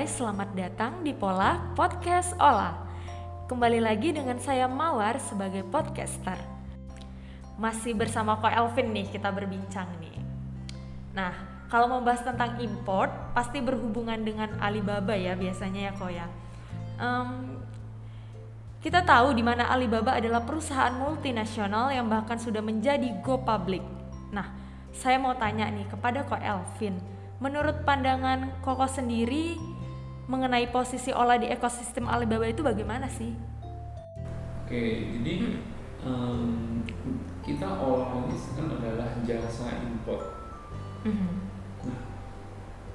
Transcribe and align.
guys, 0.00 0.16
selamat 0.16 0.56
datang 0.56 1.04
di 1.04 1.12
Pola 1.12 1.60
Podcast 1.76 2.32
Ola. 2.40 2.72
Kembali 3.44 3.84
lagi 3.84 4.16
dengan 4.16 4.40
saya 4.40 4.64
Mawar 4.64 5.20
sebagai 5.20 5.60
podcaster. 5.68 6.40
Masih 7.60 7.92
bersama 7.92 8.40
Ko 8.40 8.48
Elvin 8.48 8.96
nih 8.96 9.12
kita 9.12 9.28
berbincang 9.28 9.84
nih. 10.00 10.16
Nah, 11.12 11.36
kalau 11.68 11.84
membahas 11.92 12.24
tentang 12.24 12.56
import 12.64 13.12
pasti 13.36 13.60
berhubungan 13.60 14.16
dengan 14.24 14.48
Alibaba 14.56 15.12
ya 15.12 15.36
biasanya 15.36 15.80
ya 15.84 15.92
Ko 15.92 16.08
ya. 16.08 16.32
Em, 16.96 17.60
kita 18.80 19.04
tahu 19.04 19.36
di 19.36 19.44
mana 19.44 19.68
Alibaba 19.68 20.16
adalah 20.16 20.40
perusahaan 20.48 20.96
multinasional 20.96 21.92
yang 21.92 22.08
bahkan 22.08 22.40
sudah 22.40 22.64
menjadi 22.64 23.20
go 23.20 23.36
public. 23.44 23.84
Nah, 24.32 24.48
saya 24.96 25.20
mau 25.20 25.36
tanya 25.36 25.68
nih 25.68 25.84
kepada 25.92 26.24
Ko 26.24 26.40
Elvin, 26.40 26.96
menurut 27.36 27.84
pandangan 27.84 28.48
Koko 28.64 28.88
sendiri 28.88 29.79
mengenai 30.30 30.70
posisi 30.70 31.10
Ola 31.10 31.34
di 31.34 31.50
ekosistem 31.50 32.06
Alibaba 32.06 32.46
itu 32.46 32.62
bagaimana 32.62 33.10
sih? 33.10 33.34
Oke, 34.62 35.10
jadi 35.18 35.58
em, 36.06 36.86
kita 37.42 37.66
olah 37.66 38.22
ini 38.22 38.38
kan 38.54 38.70
adalah 38.70 39.10
jasa 39.26 39.82
import. 39.82 40.38
Nah, 41.82 42.00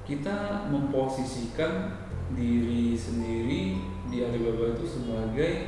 kita 0.07 0.71
memposisikan 0.71 1.99
diri 2.31 2.95
sendiri 2.95 3.83
di 4.07 4.17
Alibaba 4.23 4.71
itu 4.71 4.87
sebagai 4.87 5.67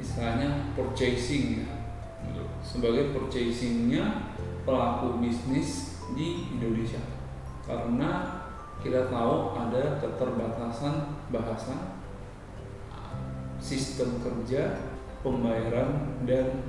istilahnya 0.00 0.74
purchasing 0.74 1.62
ya, 1.62 1.70
gitu. 2.26 2.42
sebagai 2.64 3.14
purchasingnya 3.14 4.34
pelaku 4.64 5.20
bisnis 5.22 6.00
di 6.16 6.50
Indonesia 6.56 7.00
karena 7.68 8.39
kita 8.80 9.12
tahu 9.12 9.54
ada 9.56 10.00
keterbatasan 10.00 11.20
bahasa 11.28 12.00
sistem 13.60 14.20
kerja 14.24 14.92
pembayaran 15.20 16.20
dan 16.24 16.64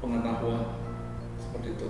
pengetahuan 0.00 0.80
seperti 1.36 1.76
itu 1.76 1.88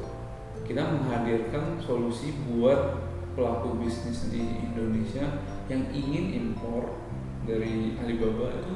kita 0.66 0.82
menghadirkan 0.86 1.82
solusi 1.82 2.34
buat 2.46 2.98
pelaku 3.34 3.78
bisnis 3.82 4.30
di 4.30 4.42
Indonesia 4.70 5.42
yang 5.70 5.86
ingin 5.90 6.34
impor 6.34 6.98
dari 7.46 7.98
Alibaba 7.98 8.54
itu 8.58 8.74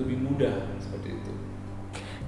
lebih 0.00 0.18
mudah 0.24 0.76
seperti 0.80 1.20
itu. 1.20 1.32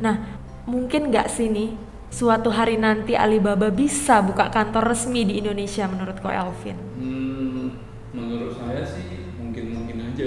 Nah, 0.01 0.37
mungkin 0.69 1.09
nggak 1.09 1.29
sih 1.33 1.49
nih 1.49 1.77
suatu 2.13 2.53
hari 2.53 2.77
nanti 2.77 3.17
Alibaba 3.17 3.73
bisa 3.73 4.21
buka 4.21 4.53
kantor 4.53 4.93
resmi 4.93 5.25
di 5.25 5.41
Indonesia 5.41 5.89
menurut 5.89 6.21
Ko 6.21 6.29
Elvin? 6.29 6.77
Hmm, 7.01 7.67
menurut 8.13 8.53
saya 8.57 8.85
sih 8.85 9.33
mungkin 9.41 9.73
mungkin 9.73 10.13
aja 10.13 10.27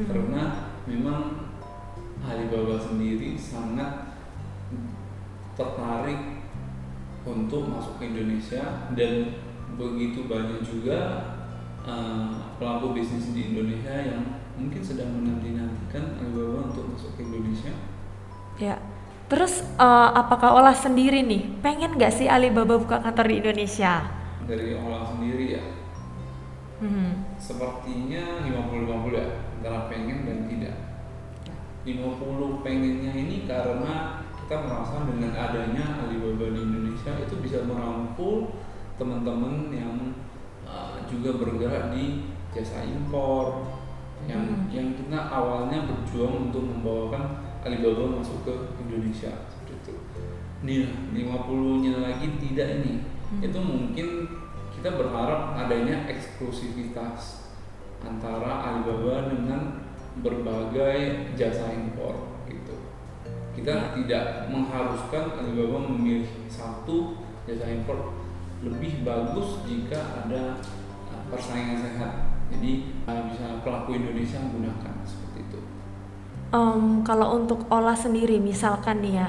Mhm. 0.00 0.08
karena 0.08 0.42
memang 0.88 1.22
Alibaba 2.20 2.76
sendiri 2.76 3.32
sangat 3.36 4.12
tertarik 5.56 6.40
untuk 7.24 7.68
masuk 7.68 8.00
ke 8.00 8.08
Indonesia 8.08 8.88
dan 8.96 9.40
begitu 9.76 10.24
banyak 10.24 10.60
juga 10.60 10.98
eh, 11.80 12.28
pelaku 12.60 12.92
bisnis 12.92 13.32
di 13.32 13.56
Indonesia 13.56 13.92
yang 13.92 14.36
mungkin 14.56 14.84
sedang 14.84 15.16
menanti-nantikan 15.16 16.20
Alibaba 16.20 16.68
untuk 16.68 16.92
masuk 16.92 17.16
ke 17.16 17.24
Indonesia. 17.24 17.72
Ya. 18.60 18.76
Terus 19.32 19.64
eh, 19.64 20.10
apakah 20.12 20.60
Ola 20.60 20.76
sendiri 20.76 21.24
nih 21.24 21.60
pengen 21.64 21.96
nggak 21.96 22.12
sih 22.12 22.28
Alibaba 22.28 22.76
buka 22.76 23.00
kantor 23.00 23.26
di 23.32 23.36
Indonesia? 23.40 24.04
Dari 24.44 24.74
olah 24.76 25.06
sendiri 25.06 25.54
ya, 25.54 25.64
Hmm. 26.80 27.22
sepertinya 27.36 28.40
50-50 28.42 29.12
ya 29.14 29.28
antara 29.60 29.92
pengen 29.92 30.24
dan 30.24 30.48
tidak 30.48 30.76
50 31.84 32.64
pengennya 32.64 33.12
ini 33.12 33.44
karena 33.44 34.24
kita 34.40 34.56
merasa 34.64 35.04
dengan 35.04 35.36
adanya 35.36 36.00
Alibaba 36.00 36.48
di 36.48 36.60
Indonesia 36.64 37.12
itu 37.20 37.36
bisa 37.44 37.64
merangkul 37.68 38.56
teman-teman 38.96 39.68
yang 39.68 40.16
uh, 40.64 40.96
juga 41.04 41.36
bergerak 41.36 41.92
di 41.92 42.32
jasa 42.56 42.84
impor 42.88 43.68
yang 44.28 44.44
Hmm. 44.44 44.68
yang 44.68 44.92
kita 44.92 45.16
awalnya 45.16 45.88
berjuang 45.88 46.52
untuk 46.52 46.60
membawakan 46.68 47.40
Alibaba 47.64 48.20
masuk 48.20 48.44
ke 48.44 48.54
Indonesia 48.80 49.32
seperti 49.48 49.92
itu. 49.92 49.94
Nih 50.64 50.88
50-nya 51.12 52.04
lagi 52.04 52.28
tidak 52.36 52.84
ini. 52.84 53.04
Hmm. 53.04 53.40
Itu 53.44 53.58
mungkin 53.60 54.08
kita 54.76 54.96
berharap 54.96 55.56
adanya 55.56 56.08
eksklusivitas 56.08 57.49
antara 58.04 58.64
Alibaba 58.64 59.28
dengan 59.28 59.84
berbagai 60.20 61.32
jasa 61.38 61.72
impor 61.72 62.42
gitu. 62.48 62.74
Kita 63.56 63.96
tidak 63.96 64.50
mengharuskan 64.50 65.38
Alibaba 65.40 65.78
memilih 65.88 66.28
satu 66.50 67.20
jasa 67.48 67.66
impor 67.70 68.16
lebih 68.60 69.04
bagus 69.06 69.64
jika 69.64 69.96
ada 70.24 70.60
uh, 71.08 71.22
persaingan 71.32 71.80
sehat. 71.80 72.12
Jadi 72.50 73.00
uh, 73.08 73.30
bisa 73.30 73.62
pelaku 73.64 73.96
Indonesia 73.96 74.42
menggunakan 74.42 74.94
seperti 75.06 75.38
itu. 75.48 75.60
Em, 76.50 77.06
kalau 77.06 77.38
untuk 77.38 77.64
Ola 77.70 77.94
sendiri 77.94 78.42
misalkan 78.42 79.06
nih 79.06 79.22
ya 79.22 79.28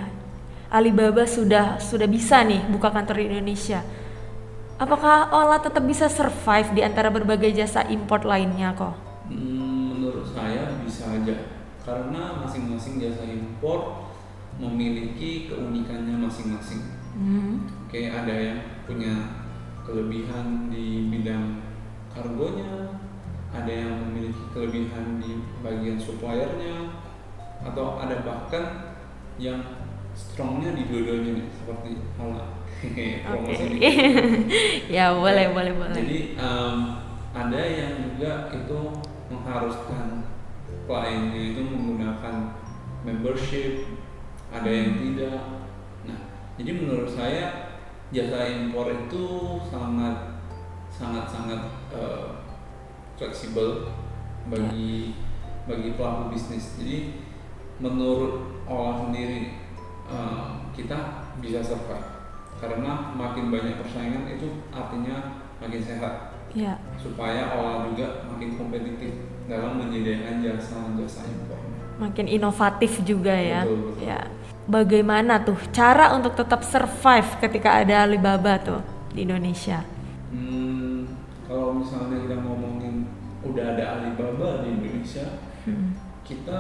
Alibaba 0.72 1.28
sudah 1.28 1.78
sudah 1.78 2.08
bisa 2.08 2.48
nih 2.48 2.64
buka 2.72 2.90
kantor 2.90 3.20
di 3.20 3.26
Indonesia. 3.36 3.84
Apakah 4.82 5.30
Ola 5.30 5.62
tetap 5.62 5.86
bisa 5.86 6.10
survive 6.10 6.74
di 6.74 6.82
antara 6.82 7.14
berbagai 7.14 7.54
jasa 7.54 7.86
import 7.86 8.26
lainnya 8.26 8.74
kok? 8.74 8.98
Hmm, 9.30 9.94
menurut 9.94 10.26
saya 10.26 10.74
bisa 10.82 11.06
aja 11.06 11.54
karena 11.86 12.42
masing-masing 12.42 12.98
jasa 12.98 13.22
impor 13.30 14.10
memiliki 14.58 15.46
keunikannya 15.46 16.18
masing-masing. 16.26 16.82
Hmm. 17.14 17.70
Oke, 17.86 18.10
ada 18.10 18.34
yang 18.34 18.58
punya 18.90 19.14
kelebihan 19.86 20.74
di 20.74 21.14
bidang 21.14 21.62
kargonya, 22.10 22.98
ada 23.54 23.70
yang 23.70 24.02
memiliki 24.10 24.42
kelebihan 24.50 25.22
di 25.22 25.46
bagian 25.62 26.02
suppliernya, 26.02 26.90
atau 27.62 28.02
ada 28.02 28.26
bahkan 28.26 28.98
yang 29.38 29.62
strongnya 30.22 30.78
di 30.78 30.86
dua-duanya 30.86 31.32
nih, 31.42 31.48
seperti 31.50 31.90
Ola. 32.22 32.46
Oke. 32.86 33.08
Promosi 33.26 33.64
dikit. 33.74 33.96
ya 34.96 35.14
boleh 35.14 35.54
boleh 35.54 35.74
boleh. 35.74 35.98
Jadi 35.98 36.20
em, 36.38 36.78
ada 37.34 37.62
yang 37.62 37.94
juga 38.06 38.50
itu 38.54 38.80
mengharuskan 39.32 40.26
kliennya 40.86 41.42
itu 41.56 41.62
menggunakan 41.62 42.36
membership, 43.06 43.86
ada 44.52 44.70
yang 44.70 44.98
tidak. 45.00 45.42
Nah, 46.06 46.20
jadi 46.58 46.72
menurut 46.76 47.10
saya 47.10 47.72
jasa 48.12 48.50
impor 48.50 48.92
itu 48.92 49.26
sangat 49.72 50.44
sangat 50.92 51.26
sangat 51.32 51.62
eh, 51.96 52.30
fleksibel 53.16 53.94
bagi 54.52 55.16
bagi 55.70 55.96
pelaku 55.96 56.36
bisnis. 56.36 56.76
Jadi 56.82 57.24
menurut 57.80 58.66
olah 58.68 59.08
sendiri 59.08 59.61
eh, 60.12 60.40
kita 60.74 60.98
bisa 61.40 61.60
survive 61.60 62.08
karena 62.58 63.12
makin 63.12 63.50
banyak 63.50 63.76
persaingan 63.76 64.28
itu 64.30 64.46
artinya 64.70 65.40
makin 65.58 65.82
sehat 65.82 66.14
Ya. 66.52 66.76
supaya 67.00 67.56
olah 67.56 67.88
juga 67.88 68.28
makin 68.28 68.60
kompetitif 68.60 69.16
dalam 69.48 69.80
menyediakan 69.80 70.44
jasa-jasa 70.44 71.24
impor. 71.26 71.56
makin 71.96 72.28
inovatif 72.28 73.00
juga 73.02 73.32
ya. 73.32 73.64
Betul, 73.64 73.80
betul. 73.88 74.04
Ya. 74.04 74.20
Bagaimana 74.68 75.40
tuh 75.40 75.56
cara 75.72 76.12
untuk 76.12 76.36
tetap 76.36 76.62
survive 76.62 77.40
ketika 77.40 77.80
ada 77.80 78.04
Alibaba 78.04 78.60
tuh 78.60 78.82
di 79.12 79.24
Indonesia? 79.24 79.80
Hmm, 80.30 81.08
kalau 81.46 81.78
misalnya 81.78 82.20
kita 82.20 82.36
ngomongin 82.42 83.08
udah 83.42 83.66
ada 83.72 83.84
Alibaba 83.98 84.62
di 84.62 84.76
Indonesia, 84.76 85.40
Hmm. 85.64 85.94
kita 86.22 86.60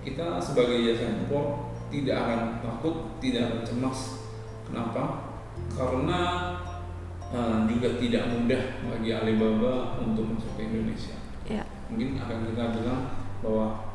kita 0.00 0.36
sebagai 0.36 0.78
jasa 0.84 1.10
impor 1.16 1.71
tidak 1.92 2.16
akan 2.16 2.40
takut, 2.64 2.96
tidak 3.20 3.52
akan 3.52 3.60
cemas. 3.68 4.00
Kenapa? 4.64 5.02
Karena 5.76 6.20
eh, 7.28 7.58
juga 7.68 7.88
tidak 8.00 8.24
mudah 8.32 8.62
bagi 8.88 9.10
Alibaba 9.12 10.00
untuk 10.00 10.32
masuk 10.32 10.56
ke 10.56 10.72
Indonesia. 10.72 11.16
Ya. 11.42 11.66
mungkin 11.90 12.14
akan 12.22 12.54
kita 12.54 12.64
bilang 12.80 13.02
bahwa 13.42 13.92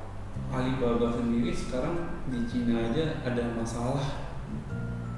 Alibaba 0.51 1.15
sendiri 1.15 1.49
sekarang 1.49 2.21
di 2.27 2.43
Cina 2.45 2.91
aja 2.91 3.23
ada 3.23 3.55
masalah 3.55 4.27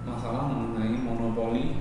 masalah 0.05 0.47
mengenai 0.47 0.95
monopoli 0.95 1.75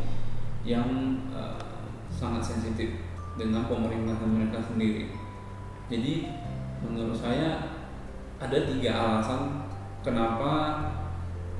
yang 0.66 1.22
eh, 1.30 1.62
sangat 2.10 2.42
sensitif 2.42 2.98
dengan 3.38 3.70
pemerintahan 3.70 4.26
mereka 4.26 4.58
sendiri. 4.58 5.14
Jadi 5.86 6.26
menurut 6.82 7.14
saya 7.14 7.78
ada 8.42 8.58
tiga 8.66 8.90
alasan 8.92 9.67
kenapa 10.00 10.52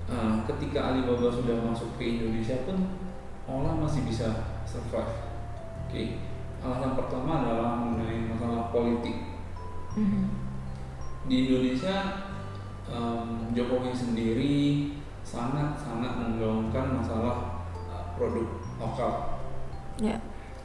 eh, 0.06 0.35
ketika 0.46 0.93
Alibaba 0.93 1.29
sudah 1.29 1.56
masuk 1.64 1.96
ke 1.96 2.17
Indonesia 2.17 2.64
pun 2.64 2.79
Ola 3.49 3.73
masih 3.81 4.05
bisa 4.05 4.29
survive. 4.69 5.08
Oke, 5.88 6.20
alasan 6.61 6.93
pertama 6.93 7.40
adalah 7.40 7.81
mengenai 7.81 8.29
masalah 8.29 8.69
politik 8.69 9.25
Mhm. 9.96 10.25
Di 11.26 11.49
Indonesia 11.49 11.96
em, 12.87 13.50
Jokowi 13.50 13.90
sendiri 13.90 14.56
sangat-sangat 15.25 16.12
menggaungkan 16.17 17.00
masalah 17.02 17.67
uh, 17.88 18.14
produk 18.14 18.46
lokal, 18.79 19.43
Ya. 19.99 20.17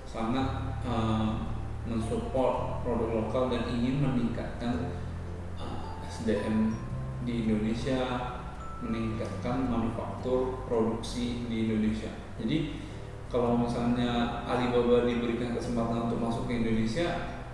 sangat 0.05 0.77
em, 0.85 1.49
mensupport 1.83 2.79
produk 2.85 3.25
lokal 3.25 3.43
dan 3.49 3.63
ingin 3.73 3.99
meningkatkan 3.99 4.91
uh, 5.57 5.99
SDM 6.05 6.75
di 7.23 7.47
Indonesia, 7.47 7.99
meningkatkan 8.83 9.71
manufaktur 9.71 10.67
produksi 10.67 11.47
di 11.47 11.67
Indonesia. 11.67 12.11
Jadi 12.35 12.83
kalau 13.31 13.57
misalnya 13.57 14.43
Alibaba 14.45 15.09
diberikan 15.09 15.57
kesempatan 15.57 16.11
untuk 16.11 16.19
masuk 16.21 16.43
ke 16.45 16.61
Indonesia, 16.61 17.07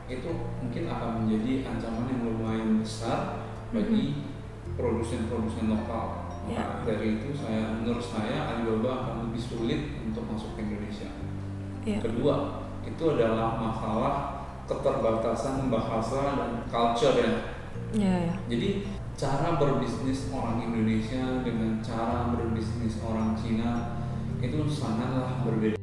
itu 0.10 0.30
mungkin 0.60 0.90
akan 0.90 1.24
menjadi 1.24 1.70
ancaman 1.70 2.10
yang 2.10 2.22
lumayan 2.26 2.82
besar 2.82 3.46
bagi 3.70 4.26
produsen-produsen 4.74 5.70
lokal. 5.70 6.28
Maka 6.50 6.82
dari 6.82 7.22
itu 7.22 7.30
saya 7.38 7.78
menurut 7.78 8.02
saya 8.02 8.58
Alibaba 8.58 9.06
akan 9.06 9.16
lebih 9.30 9.40
sulit 9.40 9.82
untuk 10.02 10.26
masuk 10.26 10.58
ke 10.58 10.66
Indonesia. 10.66 11.10
Ya. 11.86 12.02
Kedua, 12.02 12.66
itu 12.84 13.04
adalah 13.06 13.56
masalah 13.56 14.14
keterbatasan 14.66 15.70
bahasa 15.70 16.22
dan 16.36 16.52
culture 16.68 17.16
ya. 17.16 17.32
Ya, 17.94 18.14
ya. 18.30 18.34
Jadi 18.50 18.70
cara 19.20 19.60
berbisnis 19.60 20.32
orang 20.32 20.64
Indonesia 20.64 21.44
dengan 21.44 21.84
cara 21.84 22.32
berbisnis 22.32 23.04
orang 23.04 23.36
Cina 23.36 24.00
itu 24.40 24.64
sangatlah 24.72 25.44
berbeda. 25.44 25.79